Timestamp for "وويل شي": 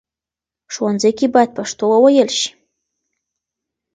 1.91-2.49